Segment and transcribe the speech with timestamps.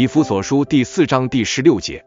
[0.00, 2.02] 以弗所书第四章第十六节，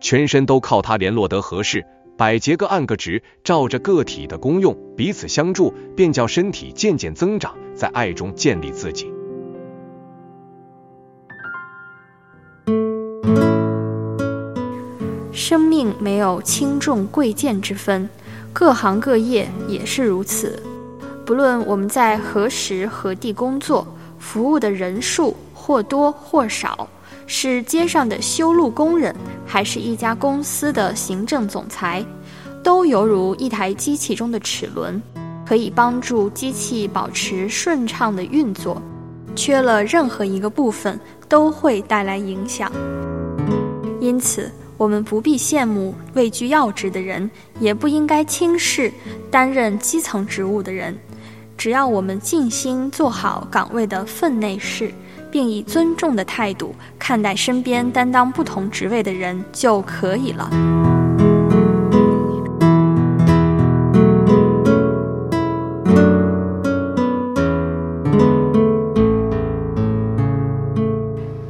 [0.00, 1.86] 全身都靠他联络得合适，
[2.16, 9.08] 百节各按个职，照着个体的功用彼此相助，便叫身体渐渐增长，在爱中建立自己。
[15.30, 18.10] 生命没有轻重贵贱之分，
[18.52, 20.60] 各行各业也是如此。
[21.24, 23.86] 不论我们在何时何地工作，
[24.18, 26.88] 服务的人数或多或少。
[27.30, 29.14] 是街上的修路工人，
[29.46, 32.04] 还是一家公司的行政总裁，
[32.64, 35.00] 都犹如一台机器中的齿轮，
[35.46, 38.80] 可以帮助机器保持顺畅的运作。
[39.36, 42.72] 缺了任何一个部分，都会带来影响。
[44.00, 48.90] 因此，我们不必羡慕位居要职的人，也不应该轻视
[49.30, 50.96] 担任基层职务的人。
[51.58, 54.90] 只要我们尽心做好岗位的分内事。
[55.30, 60.50] 并以尊重的态度看待身边担当不同职位的人就可以了。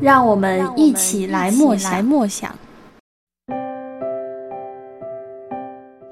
[0.00, 2.04] 让我们一起来默想。
[2.04, 2.54] 默想。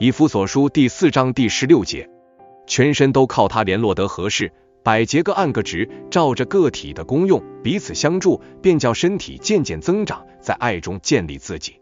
[0.01, 2.11] 以弗所书第四章第十六节，
[2.67, 4.53] 全身都靠他联络得合适。
[4.84, 11.81] 百节各按个职，照着个体的功用彼此相助，便叫身体渐渐增长，在爱中建立自己。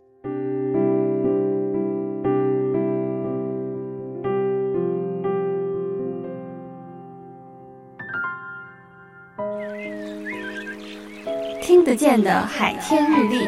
[11.60, 13.44] 听得见的海天日历，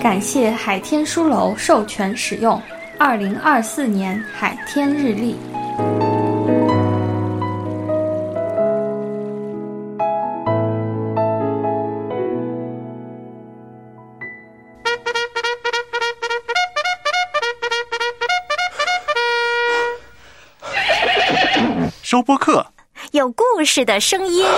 [0.00, 2.58] 感谢海天书楼授权使用。
[2.98, 5.36] 二零二四年海天日历，
[22.02, 22.66] 收播客，
[23.12, 24.44] 有故事的声音。